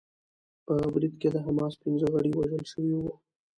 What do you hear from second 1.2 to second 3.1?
کې د حماس پنځه غړي وژل شوي